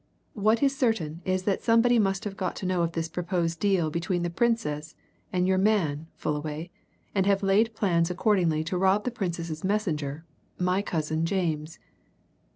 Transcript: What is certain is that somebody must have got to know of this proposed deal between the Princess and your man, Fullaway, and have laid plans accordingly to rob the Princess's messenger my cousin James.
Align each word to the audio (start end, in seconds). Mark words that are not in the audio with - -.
What 0.33 0.63
is 0.63 0.75
certain 0.75 1.21
is 1.25 1.43
that 1.43 1.61
somebody 1.61 1.99
must 1.99 2.23
have 2.23 2.35
got 2.35 2.55
to 2.55 2.65
know 2.65 2.81
of 2.81 2.93
this 2.93 3.07
proposed 3.07 3.59
deal 3.59 3.91
between 3.91 4.23
the 4.23 4.31
Princess 4.31 4.95
and 5.31 5.47
your 5.47 5.59
man, 5.59 6.07
Fullaway, 6.15 6.71
and 7.13 7.27
have 7.27 7.43
laid 7.43 7.75
plans 7.75 8.09
accordingly 8.09 8.63
to 8.63 8.79
rob 8.79 9.03
the 9.03 9.11
Princess's 9.11 9.63
messenger 9.63 10.25
my 10.57 10.81
cousin 10.81 11.23
James. 11.23 11.77